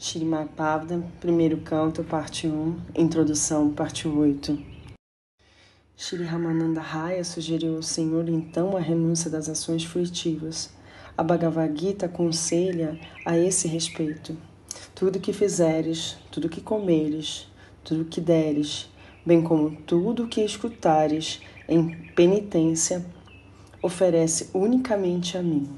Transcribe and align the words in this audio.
Shrimad 0.00 0.50
primeiro 1.18 1.56
canto, 1.56 2.04
parte 2.04 2.46
1, 2.46 2.76
introdução, 2.94 3.72
parte 3.72 4.06
8. 4.06 4.56
Shri 5.96 6.22
Ramananda 6.22 6.80
Raya 6.80 7.24
sugeriu 7.24 7.74
ao 7.74 7.82
Senhor 7.82 8.28
então 8.28 8.76
a 8.76 8.80
renúncia 8.80 9.28
das 9.28 9.48
ações 9.48 9.82
fruitivas. 9.82 10.70
A 11.16 11.24
Bhagavad 11.24 11.76
Gita 11.76 12.06
aconselha 12.06 12.96
a 13.26 13.36
esse 13.36 13.66
respeito. 13.66 14.36
Tudo 14.94 15.18
que 15.18 15.32
fizeres, 15.32 16.16
tudo 16.30 16.48
que 16.48 16.60
comeres, 16.60 17.48
tudo 17.82 18.04
que 18.04 18.20
deres, 18.20 18.88
bem 19.26 19.42
como 19.42 19.72
tudo 19.82 20.28
que 20.28 20.44
escutares 20.44 21.40
em 21.68 21.90
penitência, 22.14 23.04
oferece 23.82 24.48
unicamente 24.54 25.36
a 25.36 25.42
mim. 25.42 25.68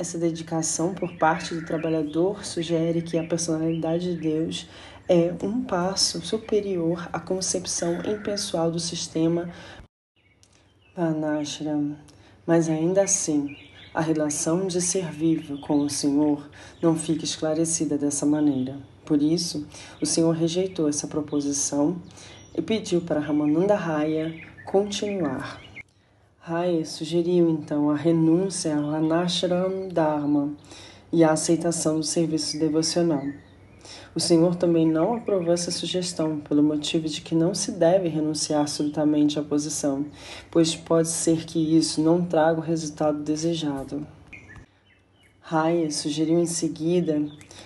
Essa 0.00 0.16
dedicação 0.16 0.94
por 0.94 1.12
parte 1.18 1.54
do 1.54 1.62
trabalhador 1.62 2.42
sugere 2.42 3.02
que 3.02 3.18
a 3.18 3.22
personalidade 3.22 4.14
de 4.14 4.18
Deus 4.18 4.66
é 5.06 5.30
um 5.44 5.62
passo 5.62 6.22
superior 6.22 7.06
à 7.12 7.20
concepção 7.20 8.00
impessoal 8.06 8.70
do 8.70 8.80
sistema 8.80 9.50
Vanashram, 10.96 11.98
mas 12.46 12.70
ainda 12.70 13.02
assim, 13.02 13.54
a 13.92 14.00
relação 14.00 14.66
de 14.66 14.80
ser 14.80 15.12
vivo 15.12 15.60
com 15.60 15.80
o 15.80 15.90
Senhor 15.90 16.48
não 16.80 16.96
fica 16.96 17.26
esclarecida 17.26 17.98
dessa 17.98 18.24
maneira. 18.24 18.78
Por 19.04 19.20
isso, 19.20 19.68
o 20.00 20.06
Senhor 20.06 20.34
rejeitou 20.34 20.88
essa 20.88 21.06
proposição 21.06 22.00
e 22.56 22.62
pediu 22.62 23.02
para 23.02 23.20
Ramananda 23.20 23.74
Raya 23.74 24.34
continuar. 24.64 25.60
Rai 26.50 26.84
sugeriu 26.84 27.48
então 27.48 27.90
a 27.90 27.94
renúncia 27.94 28.76
ao 28.76 28.90
Anashram 28.90 29.86
Dharma 29.86 30.52
e 31.12 31.22
a 31.22 31.30
aceitação 31.30 32.00
do 32.00 32.02
serviço 32.02 32.58
devocional. 32.58 33.22
O 34.16 34.18
Senhor 34.18 34.56
também 34.56 34.84
não 34.84 35.14
aprovou 35.14 35.54
essa 35.54 35.70
sugestão, 35.70 36.40
pelo 36.40 36.60
motivo 36.60 37.08
de 37.08 37.20
que 37.20 37.36
não 37.36 37.54
se 37.54 37.70
deve 37.70 38.08
renunciar 38.08 38.66
subitamente 38.66 39.38
à 39.38 39.44
posição, 39.44 40.04
pois 40.50 40.74
pode 40.74 41.06
ser 41.06 41.44
que 41.44 41.76
isso 41.76 42.02
não 42.02 42.24
traga 42.24 42.58
o 42.58 42.64
resultado 42.64 43.22
desejado. 43.22 44.04
Raya 45.50 45.90
sugeriu 45.90 46.38
em 46.38 46.46
seguida 46.46 47.20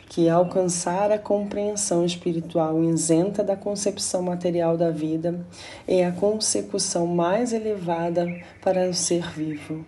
que 0.09 0.27
alcançar 0.27 1.13
a 1.13 1.19
compreensão 1.19 2.03
espiritual 2.03 2.83
isenta 2.83 3.45
da 3.45 3.57
concepção 3.57 4.23
material 4.23 4.75
da 4.75 4.91
vida 4.91 5.47
é 5.87 6.07
a 6.07 6.11
consecução 6.11 7.07
mais 7.07 7.53
elevada 7.53 8.27
para 8.63 8.89
o 8.89 8.95
ser 8.95 9.31
vivo. 9.33 9.85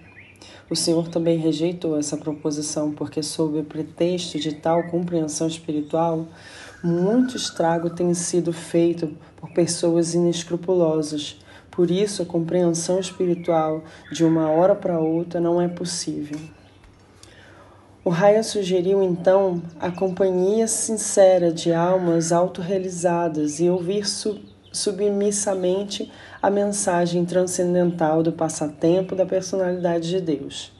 O 0.69 0.77
Senhor 0.77 1.09
também 1.09 1.39
rejeitou 1.39 1.99
essa 1.99 2.19
proposição 2.19 2.93
porque, 2.93 3.23
sob 3.23 3.61
o 3.61 3.65
pretexto 3.65 4.39
de 4.39 4.53
tal 4.53 4.83
compreensão 4.89 5.47
espiritual, 5.47 6.29
muito 6.85 7.35
estrago 7.35 7.89
tem 7.89 8.13
sido 8.13 8.53
feito 8.53 9.17
por 9.39 9.55
pessoas 9.55 10.13
inescrupulosas. 10.13 11.39
Por 11.71 11.91
isso, 11.91 12.21
a 12.21 12.27
compreensão 12.27 13.01
espiritual 13.01 13.83
de 14.13 14.23
uma 14.23 14.51
hora 14.51 14.75
para 14.75 15.01
outra 15.01 15.41
não 15.41 15.63
é 15.63 15.67
possível. 15.67 16.39
O 18.07 18.11
Raya 18.11 18.41
sugeriu 18.45 19.03
então 19.03 19.61
a 19.81 19.91
companhia 19.91 20.69
sincera 20.69 21.53
de 21.53 21.73
almas 21.73 22.31
autorrealizadas 22.31 23.59
e 23.59 23.69
ouvir 23.69 24.09
su 24.09 24.39
submissamente 24.71 26.13
a 26.41 26.49
mensagem 26.49 27.25
transcendental 27.25 28.23
do 28.23 28.31
passatempo 28.31 29.17
da 29.17 29.27
personalidade 29.27 30.09
de 30.09 30.21
Deus. 30.21 30.71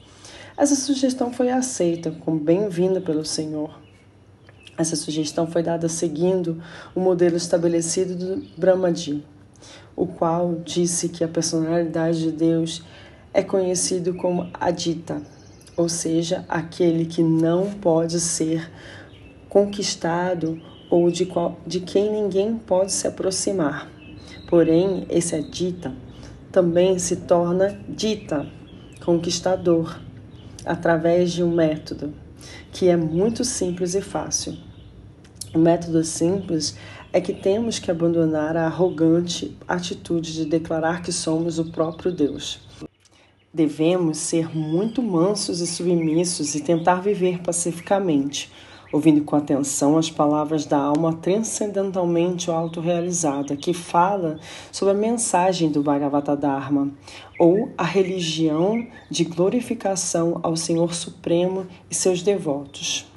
Essa 0.55 0.73
sugestão 0.73 1.33
foi 1.33 1.49
aceita 1.49 2.11
como 2.11 2.39
bem-vinda 2.39 3.01
pelo 3.01 3.25
Senhor. 3.25 3.77
Essa 4.77 4.95
sugestão 4.95 5.47
foi 5.47 5.61
dada 5.61 5.89
seguindo 5.89 6.63
o 6.95 7.01
modelo 7.01 7.35
estabelecido 7.35 8.15
do 8.15 8.47
Brahmaji, 8.57 9.21
o 9.97 10.07
qual 10.07 10.55
disse 10.63 11.09
que 11.09 11.25
a 11.25 11.27
personalidade 11.27 12.21
de 12.21 12.31
Deus 12.31 12.85
é 13.33 13.43
conhecido 13.43 14.13
como 14.13 14.49
Adita 14.53 15.21
ou 15.77 15.87
seja, 15.87 16.43
aquele 16.49 17.05
que 17.05 17.23
não 17.23 17.71
pode 17.71 18.19
ser 18.19 18.69
conquistado 19.47 20.59
ou 20.89 21.09
de, 21.09 21.25
qual, 21.25 21.59
de 21.65 21.79
quem 21.79 22.11
ninguém 22.11 22.57
pode 22.57 22.91
se 22.91 23.07
aproximar. 23.07 23.89
Porém, 24.49 25.05
esse 25.09 25.35
é 25.35 25.41
dita 25.41 25.93
também 26.57 26.97
se 26.97 27.17
torna 27.17 27.79
dita, 27.87 28.47
conquistador, 29.05 29.99
através 30.65 31.31
de 31.31 31.43
um 31.43 31.53
método 31.53 32.13
que 32.71 32.87
é 32.87 32.97
muito 32.97 33.43
simples 33.43 33.93
e 33.93 34.01
fácil. 34.01 34.57
O 35.53 35.59
método 35.59 36.03
simples 36.03 36.75
é 37.13 37.21
que 37.21 37.31
temos 37.31 37.77
que 37.77 37.91
abandonar 37.91 38.57
a 38.57 38.65
arrogante 38.65 39.55
atitude 39.67 40.33
de 40.33 40.45
declarar 40.45 41.03
que 41.03 41.11
somos 41.11 41.59
o 41.59 41.65
próprio 41.65 42.11
Deus. 42.11 42.59
Devemos 43.57 44.19
ser 44.19 44.55
muito 44.55 45.01
mansos 45.01 45.61
e 45.61 45.65
submissos 45.65 46.53
e 46.53 46.61
tentar 46.61 47.01
viver 47.01 47.41
pacificamente, 47.41 48.51
ouvindo 48.93 49.23
com 49.23 49.35
atenção 49.35 49.97
as 49.97 50.11
palavras 50.11 50.67
da 50.67 50.77
alma 50.77 51.13
transcendentalmente 51.13 52.51
autorrealizada, 52.51 53.55
que 53.55 53.73
fala 53.73 54.39
sobre 54.71 54.93
a 54.93 54.97
mensagem 54.97 55.71
do 55.71 55.81
Bhagavata 55.81 56.37
Dharma, 56.37 56.91
ou 57.39 57.71
a 57.75 57.83
religião 57.83 58.85
de 59.09 59.23
glorificação 59.23 60.39
ao 60.43 60.55
Senhor 60.55 60.93
Supremo 60.93 61.65
e 61.89 61.95
seus 61.95 62.21
devotos. 62.21 63.07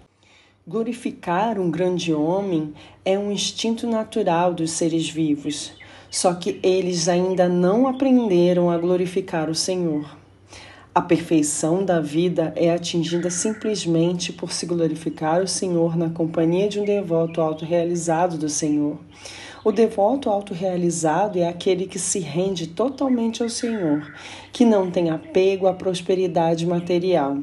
Glorificar 0.66 1.60
um 1.60 1.70
grande 1.70 2.14
homem 2.14 2.72
é 3.04 3.18
um 3.18 3.30
instinto 3.30 3.86
natural 3.86 4.54
dos 4.54 4.70
seres 4.70 5.06
vivos, 5.06 5.74
só 6.10 6.32
que 6.32 6.58
eles 6.62 7.10
ainda 7.10 7.46
não 7.46 7.86
aprenderam 7.86 8.70
a 8.70 8.78
glorificar 8.78 9.50
o 9.50 9.54
Senhor. 9.54 10.18
A 10.92 11.00
perfeição 11.00 11.84
da 11.84 12.00
vida 12.00 12.52
é 12.56 12.72
atingida 12.72 13.30
simplesmente 13.30 14.32
por 14.32 14.50
se 14.50 14.66
glorificar 14.66 15.40
o 15.40 15.46
Senhor 15.46 15.96
na 15.96 16.10
companhia 16.10 16.68
de 16.68 16.80
um 16.80 16.84
devoto 16.84 17.40
autorrealizado 17.40 18.36
do 18.36 18.48
Senhor. 18.48 18.98
O 19.64 19.70
devoto 19.70 20.28
autorrealizado 20.28 21.38
é 21.38 21.46
aquele 21.46 21.86
que 21.86 21.98
se 21.98 22.18
rende 22.18 22.66
totalmente 22.66 23.40
ao 23.40 23.48
Senhor, 23.48 24.12
que 24.52 24.64
não 24.64 24.90
tem 24.90 25.10
apego 25.10 25.68
à 25.68 25.72
prosperidade 25.72 26.66
material. 26.66 27.38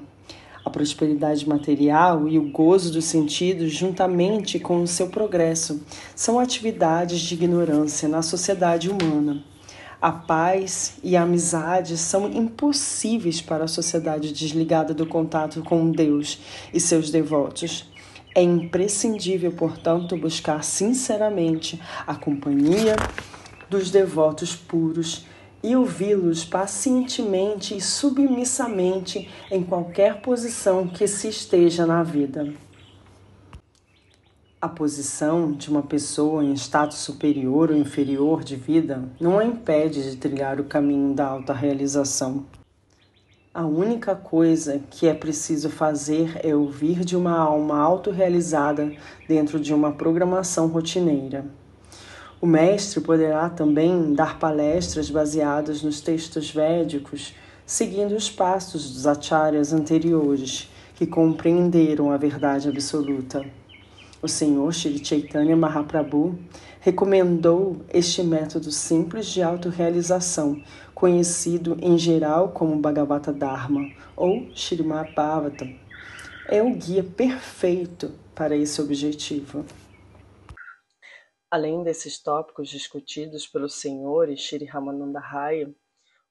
A 0.65 0.69
prosperidade 0.69 1.47
material 1.47 2.27
e 2.27 2.37
o 2.37 2.51
gozo 2.51 2.91
dos 2.91 3.05
sentidos, 3.05 3.71
juntamente 3.71 4.59
com 4.59 4.81
o 4.81 4.87
seu 4.87 5.07
progresso, 5.07 5.81
são 6.13 6.37
atividades 6.37 7.21
de 7.21 7.35
ignorância 7.35 8.09
na 8.09 8.21
sociedade 8.21 8.89
humana. 8.89 9.41
A 9.99 10.11
paz 10.11 10.97
e 11.03 11.17
a 11.17 11.23
amizade 11.23 11.97
são 11.97 12.31
impossíveis 12.31 13.41
para 13.41 13.63
a 13.63 13.67
sociedade 13.67 14.31
desligada 14.31 14.93
do 14.93 15.07
contato 15.07 15.63
com 15.63 15.89
Deus 15.89 16.39
e 16.71 16.79
seus 16.79 17.09
devotos. 17.09 17.89
É 18.35 18.41
imprescindível, 18.41 19.51
portanto, 19.51 20.15
buscar 20.15 20.63
sinceramente 20.63 21.81
a 22.05 22.13
companhia 22.13 22.95
dos 23.67 23.89
devotos 23.89 24.55
puros 24.55 25.25
e 25.63 25.75
ouvi-los 25.75 26.45
pacientemente 26.45 27.75
e 27.75 27.81
submissamente 27.81 29.27
em 29.49 29.63
qualquer 29.63 30.21
posição 30.21 30.87
que 30.87 31.07
se 31.07 31.27
esteja 31.27 31.87
na 31.87 32.03
vida. 32.03 32.53
A 34.59 34.67
posição 34.67 35.51
de 35.51 35.69
uma 35.69 35.83
pessoa 35.83 36.43
em 36.43 36.51
status 36.53 36.97
superior 36.97 37.69
ou 37.69 37.77
inferior 37.77 38.43
de 38.43 38.55
vida 38.55 39.03
não 39.19 39.37
a 39.37 39.45
impede 39.45 40.09
de 40.09 40.17
trilhar 40.17 40.59
o 40.59 40.63
caminho 40.63 41.13
da 41.13 41.27
alta 41.27 41.53
realização. 41.53 42.43
A 43.53 43.63
única 43.67 44.15
coisa 44.15 44.81
que 44.89 45.07
é 45.07 45.13
preciso 45.13 45.69
fazer 45.69 46.39
é 46.43 46.55
ouvir 46.55 47.05
de 47.05 47.15
uma 47.15 47.37
alma 47.37 47.77
autorrealizada 47.77 48.91
dentro 49.27 49.59
de 49.59 49.75
uma 49.75 49.91
programação 49.91 50.65
rotineira. 50.65 51.45
O 52.41 52.47
mestre 52.47 52.99
poderá 52.99 53.51
também 53.51 54.11
dar 54.15 54.39
palestras 54.39 55.11
baseadas 55.11 55.83
nos 55.83 56.01
textos 56.01 56.49
védicos, 56.49 57.35
seguindo 57.63 58.15
os 58.15 58.27
passos 58.27 58.91
dos 58.91 59.05
acharyas 59.05 59.71
anteriores 59.71 60.67
que 60.95 61.05
compreenderam 61.05 62.11
a 62.11 62.17
verdade 62.17 62.67
absoluta. 62.67 63.45
O 64.19 64.27
Senhor 64.27 64.73
Shri 64.73 65.03
Chaitanya 65.05 65.55
Mahaprabhu 65.55 66.39
recomendou 66.79 67.85
este 67.87 68.23
método 68.23 68.71
simples 68.71 69.27
de 69.27 69.43
autorrealização, 69.43 70.59
conhecido 70.95 71.77
em 71.79 71.99
geral 71.99 72.49
como 72.49 72.79
Bhagavata 72.79 73.31
Dharma 73.31 73.87
ou 74.15 74.49
Srimad. 74.55 75.13
É 76.47 76.63
o 76.63 76.73
guia 76.73 77.03
perfeito 77.03 78.11
para 78.33 78.57
esse 78.57 78.81
objetivo. 78.81 79.63
Além 81.51 81.83
desses 81.83 82.17
tópicos 82.17 82.69
discutidos 82.69 83.45
pelo 83.45 83.69
Senhor 83.69 84.29
e 84.29 84.35
Shri 84.35 84.65
Ramananda 84.65 85.19
Raya, 85.19 85.71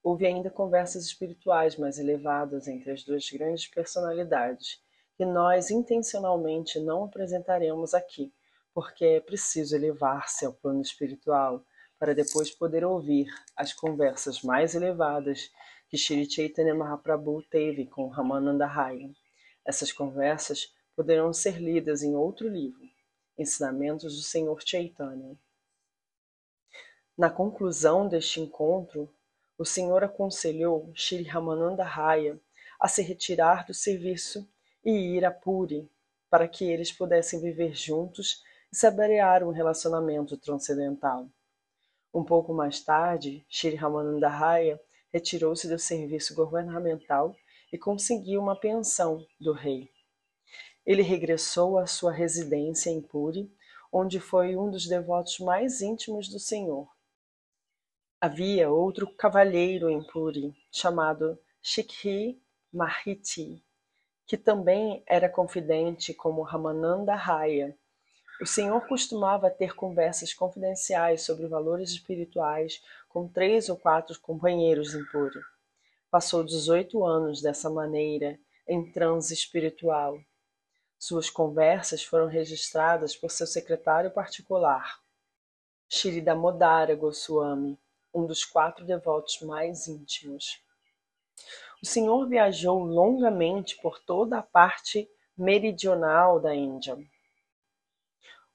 houve 0.02 0.26
ainda 0.26 0.50
conversas 0.50 1.04
espirituais 1.04 1.76
mais 1.76 1.98
elevadas 1.98 2.66
entre 2.66 2.90
as 2.90 3.04
duas 3.04 3.30
grandes 3.30 3.68
personalidades, 3.68 4.80
que 5.16 5.24
nós 5.24 5.70
intencionalmente 5.70 6.78
não 6.78 7.04
apresentaremos 7.04 7.94
aqui, 7.94 8.32
porque 8.74 9.04
é 9.04 9.20
preciso 9.20 9.74
elevar-se 9.74 10.44
ao 10.44 10.52
plano 10.52 10.82
espiritual 10.82 11.64
para 11.98 12.14
depois 12.14 12.50
poder 12.50 12.84
ouvir 12.84 13.26
as 13.56 13.72
conversas 13.72 14.42
mais 14.42 14.74
elevadas 14.74 15.50
que 15.88 15.96
Shri 15.96 16.30
Chaitanya 16.30 16.74
Mahaprabhu 16.74 17.42
teve 17.44 17.86
com 17.86 18.08
Ramananda 18.08 18.66
Raya. 18.66 19.10
Essas 19.64 19.90
conversas 19.90 20.74
poderão 20.94 21.32
ser 21.32 21.58
lidas 21.58 22.02
em 22.02 22.14
outro 22.14 22.48
livro, 22.48 22.86
Ensinamentos 23.38 24.16
do 24.16 24.22
Senhor 24.22 24.60
Chaitanya. 24.64 25.36
Na 27.16 27.30
conclusão 27.30 28.06
deste 28.06 28.40
encontro, 28.40 29.10
o 29.56 29.64
Senhor 29.64 30.04
aconselhou 30.04 30.90
Shri 30.94 31.22
Ramananda 31.22 31.82
Raya 31.82 32.38
a 32.78 32.88
se 32.88 33.00
retirar 33.00 33.64
do 33.66 33.72
serviço 33.72 34.46
e 34.86 35.16
ir 35.16 35.24
a 35.24 35.32
Puri, 35.32 35.90
para 36.30 36.46
que 36.46 36.64
eles 36.64 36.92
pudessem 36.92 37.40
viver 37.40 37.74
juntos 37.74 38.44
e 38.72 38.76
saborear 38.76 39.42
um 39.42 39.50
relacionamento 39.50 40.36
transcendental. 40.36 41.28
Um 42.14 42.22
pouco 42.22 42.54
mais 42.54 42.80
tarde, 42.80 43.44
Shri 43.48 43.74
Ramananda 43.74 44.28
Raya 44.28 44.80
retirou-se 45.12 45.68
do 45.68 45.76
serviço 45.76 46.36
governamental 46.36 47.34
e 47.72 47.76
conseguiu 47.76 48.40
uma 48.40 48.54
pensão 48.54 49.26
do 49.40 49.52
rei. 49.52 49.90
Ele 50.86 51.02
regressou 51.02 51.78
à 51.78 51.86
sua 51.86 52.12
residência 52.12 52.88
em 52.88 53.02
Puri, 53.02 53.52
onde 53.92 54.20
foi 54.20 54.56
um 54.56 54.70
dos 54.70 54.86
devotos 54.86 55.40
mais 55.40 55.80
íntimos 55.80 56.28
do 56.28 56.38
Senhor. 56.38 56.88
Havia 58.20 58.70
outro 58.70 59.12
cavalheiro 59.16 59.90
em 59.90 60.00
Puri, 60.06 60.54
chamado 60.70 61.36
Shikhi 61.60 62.40
Mahiti, 62.72 63.65
que 64.26 64.36
também 64.36 65.02
era 65.06 65.28
confidente 65.28 66.12
como 66.12 66.42
Ramananda 66.42 67.14
Raya, 67.14 67.76
o 68.40 68.46
Senhor 68.46 68.86
costumava 68.86 69.48
ter 69.48 69.74
conversas 69.74 70.34
confidenciais 70.34 71.22
sobre 71.22 71.46
valores 71.46 71.90
espirituais 71.90 72.82
com 73.08 73.26
três 73.26 73.68
ou 73.70 73.76
quatro 73.76 74.18
companheiros 74.20 74.94
em 74.94 75.04
Puri. 75.06 75.40
Passou 76.10 76.44
18 76.44 77.02
anos 77.04 77.40
dessa 77.40 77.70
maneira, 77.70 78.38
em 78.68 78.90
transe 78.92 79.32
espiritual. 79.32 80.18
Suas 80.98 81.30
conversas 81.30 82.02
foram 82.02 82.26
registradas 82.26 83.16
por 83.16 83.30
seu 83.30 83.46
secretário 83.46 84.10
particular, 84.10 85.00
Shri 85.88 86.20
Damodara 86.20 86.94
Goswami, 86.94 87.78
um 88.12 88.26
dos 88.26 88.44
quatro 88.44 88.84
devotos 88.84 89.40
mais 89.40 89.86
íntimos. 89.86 90.60
O 91.82 91.86
Senhor 91.86 92.28
viajou 92.28 92.82
longamente 92.84 93.76
por 93.80 93.98
toda 94.00 94.38
a 94.38 94.42
parte 94.42 95.08
meridional 95.36 96.40
da 96.40 96.54
Índia 96.54 96.96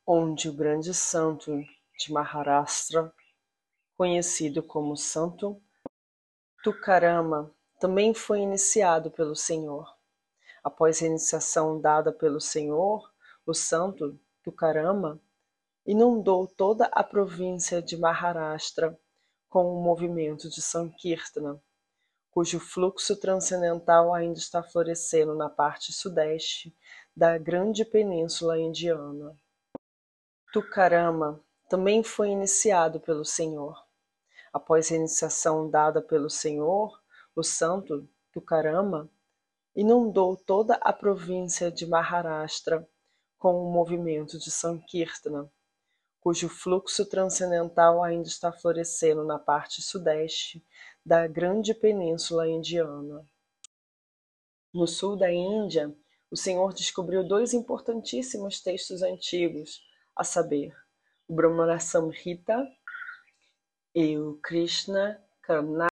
onde 0.05 0.49
o 0.49 0.53
grande 0.53 0.93
santo 0.93 1.57
de 1.97 2.11
Maharashtra, 2.11 3.13
conhecido 3.95 4.63
como 4.63 4.97
Santo 4.97 5.61
Tukarama, 6.63 7.53
também 7.79 8.13
foi 8.13 8.41
iniciado 8.41 9.09
pelo 9.09 9.35
Senhor. 9.35 9.87
Após 10.63 11.01
a 11.01 11.05
iniciação 11.05 11.79
dada 11.79 12.11
pelo 12.11 12.41
Senhor, 12.41 13.09
o 13.45 13.53
santo 13.53 14.19
Tukarama 14.43 15.19
inundou 15.85 16.47
toda 16.47 16.85
a 16.91 17.03
província 17.03 17.81
de 17.81 17.97
Maharashtra 17.97 18.99
com 19.49 19.65
o 19.73 19.81
movimento 19.81 20.49
de 20.49 20.61
Sankirtana, 20.61 21.61
cujo 22.31 22.59
fluxo 22.59 23.17
transcendental 23.17 24.13
ainda 24.13 24.39
está 24.39 24.63
florescendo 24.63 25.35
na 25.35 25.49
parte 25.49 25.91
sudeste 25.91 26.73
da 27.15 27.37
grande 27.37 27.83
península 27.83 28.57
indiana. 28.57 29.35
Tucarama 30.53 31.43
também 31.69 32.01
foi 32.03 32.29
iniciado 32.29 32.99
pelo 33.01 33.25
Senhor. 33.25 33.85
Após 34.53 34.91
a 34.91 34.95
iniciação 34.95 35.69
dada 35.69 36.01
pelo 36.01 36.29
Senhor, 36.29 37.01
o 37.35 37.43
santo 37.43 38.09
Tucarama 38.31 39.09
inundou 39.75 40.35
toda 40.35 40.75
a 40.75 40.91
província 40.93 41.69
de 41.71 41.85
Maharashtra 41.85 42.87
com 43.37 43.55
o 43.55 43.71
movimento 43.71 44.37
de 44.37 44.51
Sankirtana, 44.51 45.49
cujo 46.19 46.47
fluxo 46.47 47.05
transcendental 47.05 48.03
ainda 48.03 48.27
está 48.27 48.51
florescendo 48.51 49.23
na 49.23 49.39
parte 49.39 49.81
sudeste 49.81 50.63
da 51.05 51.27
grande 51.27 51.73
península 51.73 52.47
indiana. 52.47 53.25
No 54.73 54.87
sul 54.87 55.17
da 55.17 55.31
Índia, 55.31 55.93
o 56.29 56.37
Senhor 56.37 56.73
descobriu 56.73 57.27
dois 57.27 57.53
importantíssimos 57.53 58.61
textos 58.61 59.01
antigos 59.01 59.81
a 60.15 60.23
saber, 60.23 60.73
o 61.27 61.33
Brahmana 61.33 61.79
Samhita 61.79 62.65
e 63.95 64.17
o 64.17 64.39
Krishna 64.41 65.21
Karna. 65.41 65.87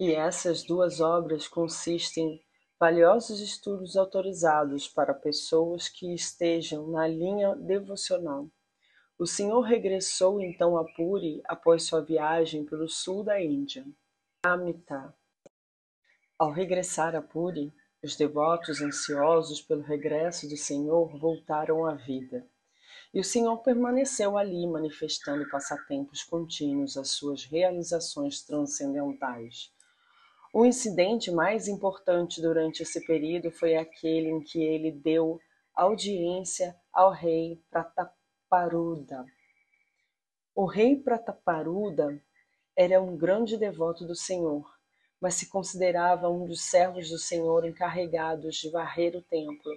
E 0.00 0.12
essas 0.12 0.64
duas 0.64 1.00
obras 1.00 1.48
consistem 1.48 2.34
em 2.34 2.42
valiosos 2.78 3.40
estudos 3.40 3.96
autorizados 3.96 4.88
para 4.88 5.14
pessoas 5.14 5.88
que 5.88 6.12
estejam 6.14 6.88
na 6.88 7.06
linha 7.08 7.54
devocional. 7.56 8.48
O 9.18 9.26
Senhor 9.26 9.62
regressou 9.62 10.40
então 10.40 10.76
a 10.76 10.84
Puri 10.84 11.40
após 11.46 11.84
sua 11.84 12.00
viagem 12.00 12.64
pelo 12.64 12.88
sul 12.88 13.24
da 13.24 13.42
Índia. 13.42 13.84
Amita. 14.40 15.12
Ao 16.38 16.52
regressar 16.52 17.16
a 17.16 17.20
Puri, 17.20 17.74
os 18.00 18.14
devotos 18.14 18.80
ansiosos 18.80 19.60
pelo 19.60 19.82
regresso 19.82 20.48
do 20.48 20.56
Senhor 20.56 21.18
voltaram 21.18 21.84
à 21.84 21.94
vida. 21.94 22.46
E 23.12 23.18
o 23.18 23.24
Senhor 23.24 23.58
permaneceu 23.64 24.38
ali, 24.38 24.64
manifestando 24.64 25.50
passatempos 25.50 26.22
contínuos 26.22 26.96
às 26.96 27.10
suas 27.10 27.46
realizações 27.46 28.40
transcendentais. 28.40 29.72
O 30.54 30.64
incidente 30.64 31.32
mais 31.32 31.66
importante 31.66 32.40
durante 32.40 32.84
esse 32.84 33.04
período 33.04 33.50
foi 33.50 33.74
aquele 33.74 34.28
em 34.28 34.40
que 34.40 34.62
ele 34.62 34.92
deu 34.92 35.40
audiência 35.74 36.76
ao 36.92 37.10
rei 37.10 37.60
Prataparuda. 37.68 39.26
O 40.54 40.64
rei 40.64 40.94
Prataparuda 40.94 42.22
era 42.80 43.02
um 43.02 43.16
grande 43.16 43.56
devoto 43.56 44.06
do 44.06 44.14
Senhor, 44.14 44.64
mas 45.20 45.34
se 45.34 45.48
considerava 45.48 46.28
um 46.28 46.46
dos 46.46 46.60
servos 46.60 47.10
do 47.10 47.18
Senhor 47.18 47.66
encarregados 47.66 48.54
de 48.54 48.70
varrer 48.70 49.16
o 49.16 49.22
templo. 49.22 49.72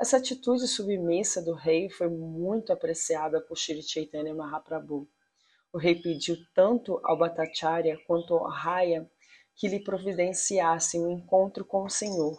Essa 0.00 0.16
atitude 0.16 0.66
submissa 0.66 1.40
do 1.40 1.54
rei 1.54 1.88
foi 1.88 2.08
muito 2.08 2.72
apreciada 2.72 3.40
por 3.40 3.56
Shri 3.56 3.84
Chaitanya 3.84 4.34
Mahaprabhu. 4.34 5.08
O 5.72 5.78
rei 5.78 5.94
pediu 5.94 6.36
tanto 6.52 7.00
ao 7.04 7.16
Bhattacharya 7.16 7.96
quanto 8.04 8.34
ao 8.34 8.48
Raya 8.48 9.08
que 9.54 9.68
lhe 9.68 9.78
providenciassem 9.78 11.06
um 11.06 11.12
encontro 11.12 11.64
com 11.64 11.84
o 11.84 11.90
Senhor. 11.90 12.36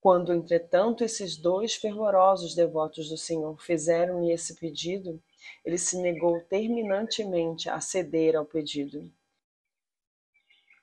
Quando, 0.00 0.32
entretanto, 0.32 1.04
esses 1.04 1.36
dois 1.36 1.74
fervorosos 1.74 2.54
devotos 2.54 3.10
do 3.10 3.18
Senhor 3.18 3.60
fizeram-lhe 3.60 4.32
esse 4.32 4.54
pedido, 4.54 5.22
ele 5.64 5.78
se 5.78 6.00
negou 6.00 6.40
terminantemente 6.42 7.68
a 7.68 7.80
ceder 7.80 8.36
ao 8.36 8.44
pedido. 8.44 9.10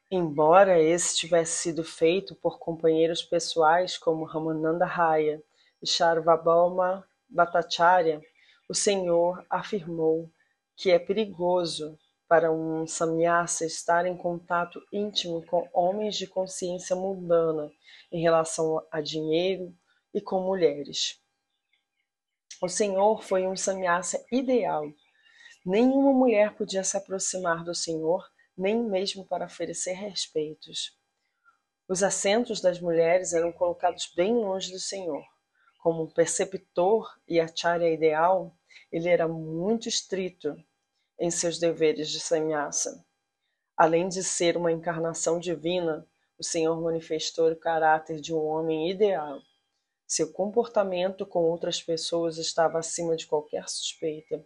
Embora 0.10 0.80
esse 0.80 1.18
tivesse 1.18 1.64
sido 1.64 1.84
feito 1.84 2.36
por 2.36 2.60
companheiros 2.60 3.24
pessoais 3.24 3.98
como 3.98 4.24
Ramananda 4.24 4.86
Raya, 4.86 5.42
Charvabhauma 5.84 7.08
Bhattacharya, 7.28 8.22
o 8.70 8.74
Senhor 8.74 9.46
afirmou 9.50 10.30
que 10.76 10.92
é 10.92 11.00
perigoso 11.00 11.98
para 12.28 12.52
um 12.52 12.88
samnyasa 12.88 13.66
estar 13.66 14.06
em 14.06 14.18
contato 14.18 14.82
íntimo 14.92 15.46
com 15.46 15.68
homens 15.74 16.16
de 16.16 16.28
consciência 16.28 16.96
mundana 16.96 17.72
em 18.12 18.22
relação 18.22 18.86
a 18.92 19.02
dinheiro 19.02 19.76
e 20.14 20.20
com 20.20 20.42
mulheres. 20.42 21.20
O 22.62 22.70
Senhor 22.70 23.24
foi 23.24 23.46
um 23.48 23.56
samnyasa 23.56 24.24
ideal. 24.32 24.86
Nenhuma 25.66 26.14
mulher 26.14 26.56
podia 26.56 26.84
se 26.84 26.96
aproximar 26.96 27.64
do 27.64 27.76
Senhor, 27.76 28.24
nem 28.58 28.82
mesmo 28.84 29.26
para 29.26 29.46
oferecer 29.46 29.94
respeitos. 29.94 30.98
Os 31.88 32.02
assentos 32.02 32.62
das 32.62 32.80
mulheres 32.80 33.34
eram 33.34 33.52
colocados 33.52 34.12
bem 34.16 34.34
longe 34.34 34.72
do 34.72 34.80
Senhor 34.80 35.24
como 35.86 36.12
preceptor 36.12 37.08
e 37.28 37.40
acharya 37.40 37.94
ideal, 37.94 38.58
ele 38.92 39.08
era 39.08 39.28
muito 39.28 39.88
estrito 39.88 40.58
em 41.20 41.30
seus 41.30 41.60
deveres 41.60 42.10
de 42.10 42.20
sannyasa. 42.20 43.06
Além 43.78 44.08
de 44.10 44.24
ser 44.24 44.58
uma 44.58 44.72
encarnação 44.72 45.40
divina, 45.40 46.04
o 46.40 46.44
Senhor 46.44 46.82
manifestou 46.82 47.52
o 47.52 47.56
caráter 47.56 48.20
de 48.20 48.34
um 48.34 48.44
homem 48.44 48.90
ideal. 48.90 49.40
Seu 50.08 50.32
comportamento 50.32 51.26
com 51.26 51.40
outras 51.40 51.82
pessoas 51.82 52.38
estava 52.38 52.78
acima 52.78 53.16
de 53.16 53.26
qualquer 53.26 53.68
suspeita. 53.68 54.46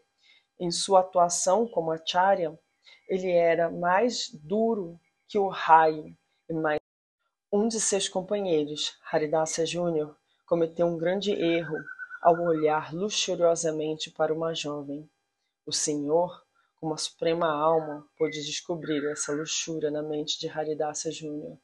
Em 0.59 0.71
sua 0.71 1.01
atuação 1.01 1.67
como 1.67 1.91
acharya, 1.91 2.57
ele 3.07 3.31
era 3.31 3.69
mais 3.69 4.29
duro 4.33 4.99
que 5.27 5.37
o 5.37 5.47
raio 5.47 6.15
e 6.49 6.53
mais 6.53 6.79
um 7.51 7.67
de 7.67 7.79
seus 7.79 8.07
companheiros, 8.07 8.97
Haridasa 9.11 9.65
Júnior, 9.65 10.15
cometeu 10.45 10.85
um 10.85 10.97
grande 10.97 11.31
erro 11.31 11.77
ao 12.21 12.39
olhar 12.39 12.93
luxuriosamente 12.93 14.11
para 14.11 14.33
uma 14.33 14.53
jovem. 14.53 15.09
O 15.65 15.73
Senhor, 15.73 16.43
como 16.79 16.93
a 16.93 16.97
suprema 16.97 17.47
alma, 17.47 18.07
pôde 18.17 18.45
descobrir 18.45 19.03
essa 19.11 19.33
luxúria 19.33 19.91
na 19.91 20.01
mente 20.01 20.39
de 20.39 20.47
Haridaça 20.47 21.11
Júnior, 21.11 21.57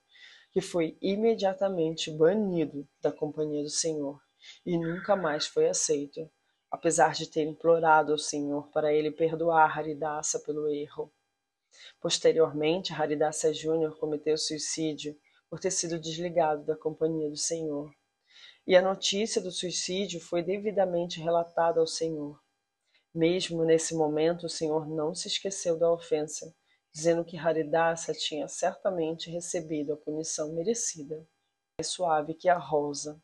que 0.56 0.62
foi 0.62 0.98
imediatamente 1.02 2.10
banido 2.10 2.88
da 3.02 3.12
companhia 3.12 3.62
do 3.62 3.70
Senhor 3.70 4.22
e 4.66 4.78
nunca 4.78 5.14
mais 5.14 5.46
foi 5.46 5.68
aceito, 5.68 6.32
apesar 6.72 7.12
de 7.12 7.30
ter 7.30 7.44
implorado 7.44 8.14
ao 8.14 8.18
Senhor 8.18 8.70
para 8.72 8.94
ele 8.94 9.12
perdoar 9.12 9.78
Haridasa 9.78 10.40
pelo 10.40 10.70
erro. 10.70 11.12
Posteriormente, 12.00 12.94
Haridasa 12.94 13.54
Júnior 13.54 14.00
cometeu 14.00 14.38
suicídio 14.38 15.20
por 15.50 15.60
ter 15.60 15.72
sido 15.72 16.00
desligado 16.00 16.64
da 16.64 16.78
companhia 16.78 17.30
do 17.30 17.36
Senhor. 17.36 17.94
E 18.66 18.78
a 18.78 18.82
notícia 18.82 19.42
do 19.42 19.52
suicídio 19.52 20.22
foi 20.22 20.42
devidamente 20.42 21.20
relatada 21.20 21.82
ao 21.82 21.86
Senhor. 21.86 22.42
Mesmo 23.14 23.66
nesse 23.66 23.94
momento, 23.94 24.46
o 24.46 24.50
Senhor 24.50 24.88
não 24.88 25.14
se 25.14 25.28
esqueceu 25.28 25.78
da 25.78 25.92
ofensa, 25.92 26.56
dizendo 26.96 27.26
que 27.26 27.38
Haridasa 27.38 28.14
tinha 28.14 28.48
certamente 28.48 29.30
recebido 29.30 29.92
a 29.92 29.98
punição 29.98 30.54
merecida. 30.54 31.28
Mais 31.78 31.90
suave 31.90 32.34
que 32.34 32.48
a 32.48 32.58
rosa, 32.58 33.22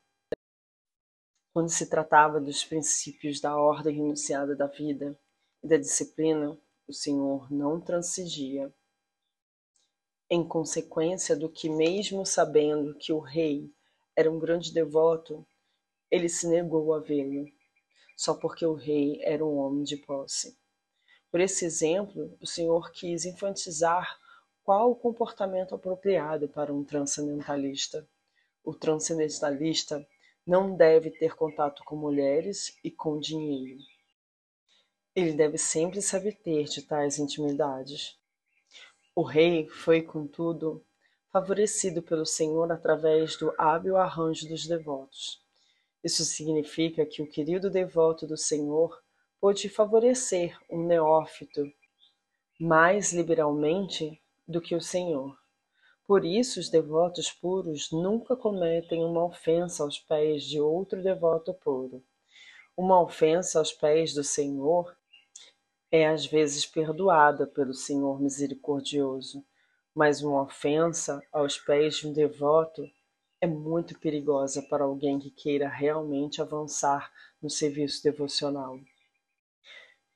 quando 1.54 1.70
se 1.70 1.90
tratava 1.90 2.42
dos 2.42 2.66
princípios 2.66 3.40
da 3.40 3.56
ordem 3.56 3.96
renunciada 3.96 4.58
da 4.58 4.68
vida 4.68 5.18
e 5.64 5.70
da 5.70 5.78
disciplina, 5.78 6.60
o 6.86 6.92
Senhor 6.92 7.50
não 7.50 7.80
transigia. 7.80 8.74
Em 10.30 10.46
consequência 10.46 11.34
do 11.34 11.50
que, 11.50 11.70
mesmo 11.70 12.26
sabendo 12.26 12.94
que 12.96 13.14
o 13.14 13.20
rei 13.20 13.74
era 14.18 14.30
um 14.30 14.38
grande 14.38 14.74
devoto, 14.74 15.48
ele 16.10 16.28
se 16.28 16.46
negou 16.46 16.94
a 16.94 17.00
vê-lo, 17.00 17.50
só 18.18 18.34
porque 18.34 18.66
o 18.66 18.74
rei 18.74 19.22
era 19.24 19.46
um 19.46 19.56
homem 19.56 19.86
de 19.86 19.96
posse. 19.96 20.61
Por 21.32 21.40
esse 21.40 21.64
exemplo, 21.64 22.38
o 22.42 22.46
Senhor 22.46 22.92
quis 22.92 23.26
enfatizar 23.26 24.20
qual 24.64 24.92
o 24.92 24.96
comportamento 24.96 25.74
apropriado 25.74 26.50
para 26.50 26.74
um 26.74 26.84
transcendentalista. 26.84 28.06
O 28.64 28.76
transcendentalista 28.76 30.06
não 30.46 30.76
deve 30.76 31.10
ter 31.10 31.34
contato 31.36 31.84
com 31.86 31.96
mulheres 31.96 32.78
e 32.84 32.92
com 32.92 33.18
dinheiro. 33.18 33.80
Ele 35.16 35.34
deve 35.34 35.58
sempre 35.58 36.02
se 36.02 36.16
abster 36.16 36.66
de 36.66 36.82
tais 36.82 37.18
intimidades. 37.18 38.18
O 39.16 39.24
rei 39.24 39.68
foi, 39.70 40.02
contudo, 40.02 40.86
favorecido 41.32 42.02
pelo 42.02 42.26
Senhor 42.26 42.72
através 42.72 43.38
do 43.38 43.54
hábil 43.58 43.96
arranjo 43.96 44.48
dos 44.48 44.68
devotos. 44.68 45.42
Isso 46.04 46.26
significa 46.26 47.06
que 47.06 47.22
o 47.22 47.28
querido 47.28 47.70
devoto 47.70 48.28
do 48.28 48.38
Senhor 48.38 49.02
pôde 49.42 49.68
favorecer 49.70 50.56
um 50.70 50.86
neófito 50.86 51.64
mais 52.60 53.12
liberalmente 53.12 54.22
do 54.48 54.62
que 54.62 54.76
o 54.76 54.80
Senhor. 54.80 55.36
Por 56.06 56.24
isso 56.24 56.60
os 56.60 56.70
devotos 56.70 57.32
puros 57.32 57.90
nunca 57.92 58.36
cometem 58.36 59.04
uma 59.04 59.26
ofensa 59.26 59.82
aos 59.82 59.98
pés 59.98 60.44
de 60.44 60.62
outro 60.62 61.02
devoto 61.02 61.56
puro. 61.56 62.04
Uma 62.78 63.02
ofensa 63.02 63.58
aos 63.58 63.74
pés 63.74 64.14
do 64.14 64.24
Senhor 64.24 64.96
é 65.92 66.08
às 66.08 66.24
vezes 66.24 66.64
perdoada 66.68 67.48
pelo 67.48 67.74
Senhor 67.74 68.22
misericordioso, 68.22 69.44
mas 69.96 70.22
uma 70.22 70.44
ofensa 70.44 71.20
aos 71.34 71.58
pés 71.58 71.96
de 71.96 72.08
um 72.08 72.14
devoto 72.14 72.88
é 73.42 73.48
muito 73.48 74.00
perigosa 74.00 74.62
para 74.62 74.84
alguém 74.84 75.18
que 75.18 75.32
queira 75.32 75.68
realmente 75.68 76.44
avançar 76.44 77.12
no 77.42 77.50
serviço 77.50 78.04
devocional. 78.04 78.80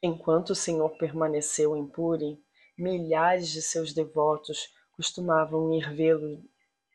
Enquanto 0.02 0.52
o 0.52 0.56
Senhor 0.56 0.98
permaneceu 0.98 1.76
em 1.76 1.88
Puri, 1.88 2.40
milhares 2.78 3.50
de 3.50 3.62
seus 3.62 3.94
devotos 3.94 4.74
costumavam 4.92 5.74
ir 5.74 5.94
vê-lo 5.94 6.44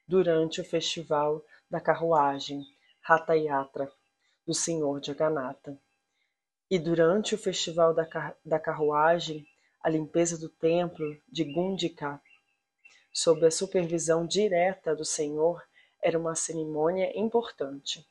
durante 0.07 0.61
o 0.61 0.65
festival 0.65 1.45
da 1.71 1.81
carruagem 1.81 2.65
Ratha 3.01 3.35
Yatra 3.35 3.91
do 4.47 4.55
Senhor 4.55 5.03
Jagannatha. 5.03 5.79
E 6.71 6.79
durante 6.79 7.35
o 7.35 7.39
festival 7.39 7.95
da, 7.95 8.35
da 8.45 8.59
carruagem, 8.59 9.47
a 9.83 9.89
limpeza 9.89 10.39
do 10.39 10.49
templo 10.49 11.17
de 11.29 11.45
Gundika, 11.45 12.21
sob 13.13 13.45
a 13.47 13.51
supervisão 13.51 14.27
direta 14.27 14.95
do 14.95 15.05
Senhor, 15.05 15.63
era 16.03 16.19
uma 16.19 16.35
cerimônia 16.35 17.11
importante. 17.19 18.07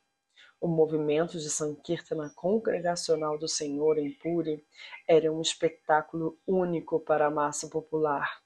O 0.62 0.68
movimento 0.68 1.40
de 1.40 1.50
Sankirtana 1.50 2.32
congregacional 2.36 3.38
do 3.38 3.48
Senhor 3.48 3.98
em 3.98 4.12
Puri 4.12 4.64
era 5.08 5.32
um 5.32 5.42
espetáculo 5.42 6.38
único 6.46 7.00
para 7.00 7.28
a 7.28 7.32
massa 7.32 7.68
popular 7.70 8.42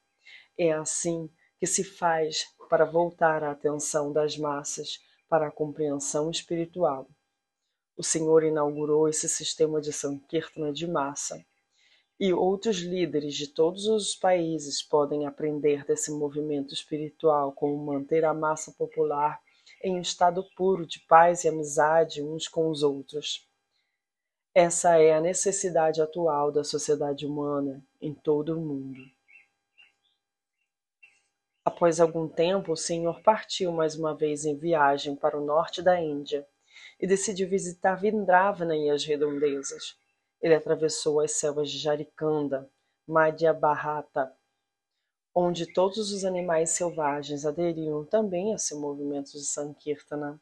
é 0.58 0.72
assim 0.72 1.29
que 1.60 1.65
se 1.65 1.84
faz 1.84 2.46
para 2.70 2.86
voltar 2.86 3.43
a 3.43 3.51
atenção 3.51 4.12
das 4.12 4.38
massas 4.38 5.00
para 5.27 5.48
a 5.48 5.51
compreensão 5.51 6.29
espiritual. 6.29 7.08
O 7.98 8.03
Senhor 8.03 8.43
inaugurou 8.43 9.08
esse 9.08 9.29
sistema 9.29 9.79
de 9.79 9.93
Sankirtana 9.93 10.72
de 10.72 10.88
massa, 10.88 11.43
e 12.20 12.34
outros 12.34 12.77
líderes 12.77 13.36
de 13.36 13.48
todos 13.48 13.86
os 13.86 14.15
países 14.15 14.82
podem 14.82 15.25
aprender 15.25 15.84
desse 15.86 16.12
movimento 16.12 16.74
espiritual 16.74 17.51
como 17.51 17.77
manter 17.77 18.24
a 18.25 18.34
massa 18.34 18.72
popular 18.72 19.39
em 19.83 19.97
um 19.97 20.01
estado 20.01 20.43
puro 20.55 20.87
de 20.87 20.99
paz 21.01 21.43
e 21.43 21.49
amizade 21.49 22.23
uns 22.23 22.47
com 22.47 22.69
os 22.69 22.81
outros. 22.81 23.47
Essa 24.55 24.97
é 24.97 25.13
a 25.13 25.19
necessidade 25.19 26.01
atual 26.01 26.51
da 26.51 26.63
sociedade 26.63 27.25
humana 27.25 27.83
em 27.99 28.13
todo 28.13 28.57
o 28.57 28.61
mundo. 28.61 29.01
Após 31.65 31.99
algum 31.99 32.27
tempo, 32.27 32.73
o 32.73 32.77
senhor 32.77 33.21
partiu 33.21 33.71
mais 33.71 33.95
uma 33.95 34.15
vez 34.15 34.45
em 34.45 34.55
viagem 34.55 35.15
para 35.15 35.37
o 35.37 35.45
norte 35.45 35.81
da 35.81 35.99
Índia 35.99 36.47
e 36.99 37.07
decidiu 37.07 37.49
visitar 37.49 37.95
Vindravana 37.95 38.75
e 38.75 38.89
as 38.89 39.03
redondezas. 39.03 39.97
Ele 40.41 40.55
atravessou 40.55 41.19
as 41.19 41.31
selvas 41.31 41.71
de 41.71 41.77
Jarikanda, 41.77 42.69
Madhya 43.07 43.53
Bharata, 43.53 44.33
onde 45.35 45.71
todos 45.73 46.11
os 46.11 46.23
animais 46.23 46.71
selvagens 46.71 47.45
aderiram 47.45 48.05
também 48.05 48.53
a 48.53 48.57
seu 48.57 48.79
movimento 48.79 49.31
de 49.31 49.43
Sankirtana. 49.45 50.39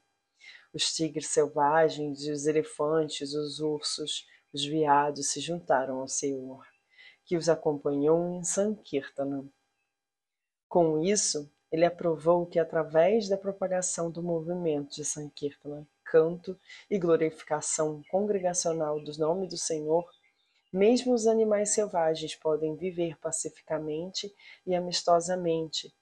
Os 0.73 0.93
tigres 0.93 1.27
selvagens, 1.27 2.27
os 2.27 2.45
elefantes, 2.45 3.33
os 3.33 3.59
ursos, 3.59 4.25
os 4.53 4.65
veados 4.65 5.31
se 5.31 5.39
juntaram 5.39 5.99
ao 5.99 6.07
Senhor, 6.07 6.65
que 7.25 7.37
os 7.37 7.47
acompanhou 7.47 8.39
em 8.39 8.43
Sankirtana. 8.43 9.45
Com 10.67 11.01
isso, 11.01 11.49
ele 11.71 11.85
aprovou 11.85 12.45
que, 12.45 12.59
através 12.59 13.29
da 13.29 13.37
propagação 13.37 14.11
do 14.11 14.21
movimento 14.21 14.95
de 14.95 15.05
Sankirtana, 15.05 15.87
canto 16.03 16.59
e 16.89 16.99
glorificação 16.99 18.03
congregacional 18.09 18.99
do 19.01 19.17
nome 19.17 19.47
do 19.47 19.57
Senhor, 19.57 20.05
mesmo 20.71 21.13
os 21.13 21.27
animais 21.27 21.69
selvagens 21.69 22.35
podem 22.35 22.75
viver 22.75 23.17
pacificamente 23.19 24.33
e 24.65 24.73
amistosamente. 24.75 25.93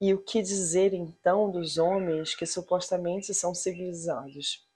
E 0.00 0.12
o 0.12 0.22
que 0.22 0.42
dizer 0.42 0.92
então 0.92 1.50
dos 1.50 1.78
homens 1.78 2.34
que 2.34 2.46
supostamente 2.46 3.32
são 3.32 3.54
civilizados? 3.54 4.66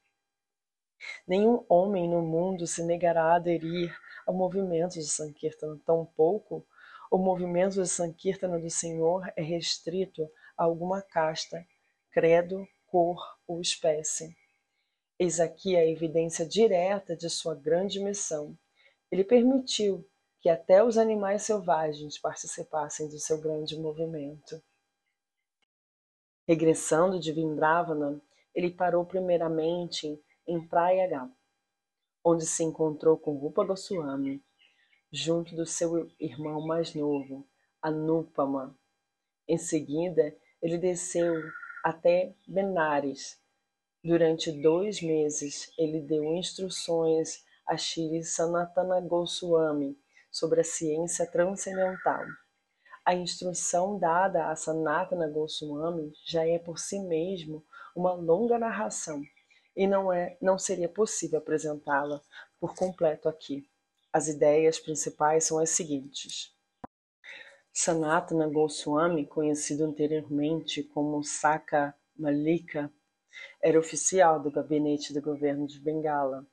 Nenhum 1.26 1.64
homem 1.68 2.08
no 2.08 2.22
mundo 2.22 2.66
se 2.66 2.82
negará 2.82 3.24
a 3.24 3.36
aderir 3.36 3.94
ao 4.26 4.34
movimento 4.34 4.94
de 4.94 5.06
Sankirtana, 5.06 5.78
tampouco 5.84 6.66
o 7.10 7.18
movimento 7.18 7.82
de 7.82 7.88
Sankirtana 7.88 8.56
do 8.56 8.70
Senhor 8.70 9.32
é 9.34 9.42
restrito 9.42 10.30
a 10.56 10.62
alguma 10.62 11.02
casta, 11.02 11.66
credo, 12.12 12.64
cor 12.86 13.20
ou 13.48 13.60
espécie. 13.60 14.32
Eis 15.18 15.40
aqui 15.40 15.76
a 15.76 15.84
evidência 15.84 16.46
direta 16.46 17.16
de 17.16 17.28
sua 17.28 17.54
grande 17.54 17.98
missão. 17.98 18.56
Ele 19.10 19.24
permitiu 19.24 20.08
que 20.40 20.48
até 20.48 20.82
os 20.82 20.96
animais 20.96 21.42
selvagens 21.42 22.18
participassem 22.18 23.08
do 23.08 23.18
seu 23.18 23.40
grande 23.40 23.78
movimento. 23.78 24.62
Regressando 26.48 27.20
de 27.20 27.32
Vindravana, 27.32 28.20
ele 28.54 28.70
parou 28.70 29.04
primeiramente 29.04 30.20
em 30.46 30.66
Prayaga, 30.66 31.30
onde 32.24 32.46
se 32.46 32.64
encontrou 32.64 33.16
com 33.18 33.36
Rupa 33.36 33.64
Goswami, 33.64 34.42
junto 35.12 35.54
do 35.54 35.66
seu 35.66 36.10
irmão 36.18 36.66
mais 36.66 36.94
novo, 36.94 37.46
Anupama. 37.82 38.76
Em 39.46 39.58
seguida, 39.58 40.36
ele 40.62 40.78
desceu 40.78 41.34
até 41.84 42.34
Benares. 42.46 43.40
Durante 44.02 44.50
dois 44.50 45.02
meses, 45.02 45.72
ele 45.76 46.00
deu 46.00 46.24
instruções 46.34 47.44
a 47.70 47.76
Sanatana 47.78 49.00
Goswami 49.00 49.96
sobre 50.28 50.60
a 50.60 50.64
ciência 50.64 51.24
transcendental. 51.24 52.24
A 53.04 53.14
instrução 53.14 53.96
dada 53.96 54.50
a 54.50 54.56
Sanatana 54.56 55.28
Goswami 55.28 56.12
já 56.26 56.44
é 56.44 56.58
por 56.58 56.80
si 56.80 56.98
mesmo 56.98 57.64
uma 57.94 58.12
longa 58.12 58.58
narração 58.58 59.22
e 59.76 59.86
não, 59.86 60.12
é, 60.12 60.36
não 60.42 60.58
seria 60.58 60.88
possível 60.88 61.38
apresentá-la 61.38 62.20
por 62.58 62.74
completo 62.74 63.28
aqui. 63.28 63.64
As 64.12 64.26
ideias 64.26 64.80
principais 64.80 65.44
são 65.44 65.60
as 65.60 65.70
seguintes. 65.70 66.52
Sanatana 67.72 68.48
Goswami, 68.48 69.24
conhecido 69.26 69.84
anteriormente 69.84 70.82
como 70.82 71.22
Saka 71.22 71.94
Malika, 72.18 72.92
era 73.62 73.78
oficial 73.78 74.40
do 74.40 74.50
gabinete 74.50 75.14
do 75.14 75.22
governo 75.22 75.68
de 75.68 75.78
Bengala, 75.78 76.44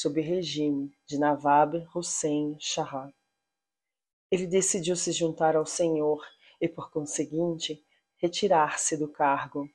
sob 0.00 0.18
o 0.18 0.24
regime 0.24 0.90
de 1.06 1.18
Nawab 1.18 1.86
Hussain 1.94 2.56
Shah. 2.58 3.12
Ele 4.30 4.46
decidiu 4.46 4.96
se 4.96 5.12
juntar 5.12 5.56
ao 5.56 5.66
Senhor 5.66 6.26
e, 6.58 6.66
por 6.66 6.90
conseguinte, 6.90 7.84
retirar-se 8.16 8.96
do 8.96 9.12
cargo. 9.12 9.68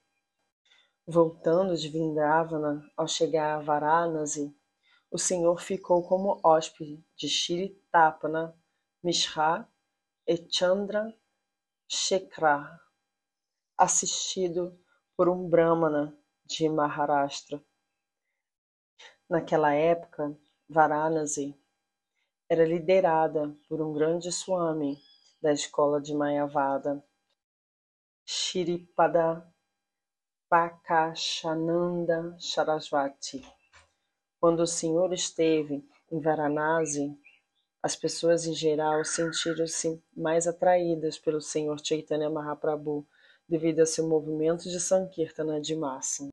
Voltando 1.05 1.77
de 1.77 1.89
Vindravana, 1.89 2.91
ao 2.97 3.07
chegar 3.07 3.59
a 3.59 3.61
Varanasi, 3.61 4.51
o 5.11 5.19
Senhor 5.19 5.61
ficou 5.61 6.01
como 6.01 6.39
hóspede 6.43 7.05
de 7.15 7.29
Shri 7.29 7.79
Tapana 7.91 8.57
Mishra 9.03 9.69
e 10.27 10.43
Chandra 10.49 11.15
Shekhar, 11.87 12.81
assistido 13.77 14.75
por 15.15 15.29
um 15.29 15.47
Brahmana 15.47 16.17
de 16.43 16.67
Maharashtra. 16.67 17.63
Naquela 19.27 19.73
época, 19.73 20.37
Varanasi 20.69 21.59
era 22.47 22.63
liderada 22.63 23.57
por 23.67 23.81
um 23.81 23.91
grande 23.91 24.31
Swami 24.31 25.01
da 25.41 25.51
escola 25.51 25.99
de 25.99 26.13
Mayavada, 26.13 27.03
Shripada 28.23 29.51
Pakashananda 30.47 32.37
Sarasvati. 32.39 33.41
Quando 34.39 34.59
o 34.59 34.67
Senhor 34.67 35.11
esteve 35.11 35.83
em 36.11 36.19
Varanasi, 36.19 37.19
as 37.81 37.95
pessoas 37.95 38.45
em 38.45 38.53
geral 38.53 39.03
sentiram-se 39.03 39.99
mais 40.15 40.45
atraídas 40.45 41.17
pelo 41.17 41.41
Senhor 41.41 41.83
Chaitanya 41.83 42.29
Mahaprabhu 42.29 43.07
devido 43.49 43.79
a 43.79 43.87
seu 43.87 44.07
movimento 44.07 44.69
de 44.69 44.79
Sankirtana 44.79 45.59
de 45.59 45.75
massa. 45.75 46.23